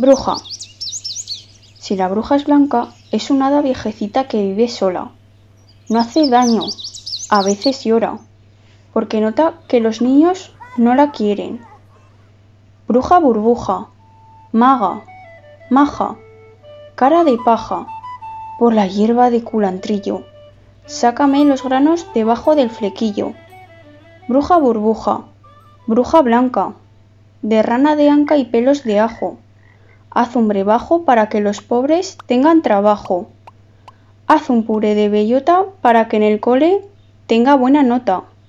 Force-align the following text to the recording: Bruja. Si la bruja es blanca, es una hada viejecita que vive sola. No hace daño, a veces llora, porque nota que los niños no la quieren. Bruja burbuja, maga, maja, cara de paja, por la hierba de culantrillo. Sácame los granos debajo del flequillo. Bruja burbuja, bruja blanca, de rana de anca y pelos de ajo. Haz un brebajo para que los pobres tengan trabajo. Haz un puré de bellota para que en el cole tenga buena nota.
Bruja. 0.00 0.36
Si 1.80 1.96
la 1.96 2.06
bruja 2.06 2.36
es 2.36 2.44
blanca, 2.44 2.94
es 3.10 3.32
una 3.32 3.48
hada 3.48 3.62
viejecita 3.62 4.28
que 4.28 4.40
vive 4.40 4.68
sola. 4.68 5.10
No 5.88 5.98
hace 5.98 6.28
daño, 6.28 6.62
a 7.30 7.42
veces 7.42 7.82
llora, 7.82 8.20
porque 8.92 9.20
nota 9.20 9.54
que 9.66 9.80
los 9.80 10.00
niños 10.00 10.52
no 10.76 10.94
la 10.94 11.10
quieren. 11.10 11.60
Bruja 12.86 13.18
burbuja, 13.18 13.88
maga, 14.52 15.02
maja, 15.68 16.14
cara 16.94 17.24
de 17.24 17.36
paja, 17.44 17.88
por 18.60 18.74
la 18.74 18.86
hierba 18.86 19.30
de 19.30 19.42
culantrillo. 19.42 20.22
Sácame 20.86 21.44
los 21.44 21.64
granos 21.64 22.06
debajo 22.14 22.54
del 22.54 22.70
flequillo. 22.70 23.32
Bruja 24.28 24.58
burbuja, 24.58 25.22
bruja 25.88 26.22
blanca, 26.22 26.74
de 27.42 27.64
rana 27.64 27.96
de 27.96 28.10
anca 28.10 28.36
y 28.36 28.44
pelos 28.44 28.84
de 28.84 29.00
ajo. 29.00 29.38
Haz 30.10 30.36
un 30.36 30.48
brebajo 30.48 31.04
para 31.04 31.28
que 31.28 31.40
los 31.40 31.60
pobres 31.60 32.18
tengan 32.26 32.62
trabajo. 32.62 33.28
Haz 34.26 34.50
un 34.50 34.64
puré 34.64 34.94
de 34.94 35.08
bellota 35.08 35.64
para 35.80 36.08
que 36.08 36.16
en 36.16 36.22
el 36.22 36.40
cole 36.40 36.82
tenga 37.26 37.54
buena 37.54 37.82
nota. 37.82 38.24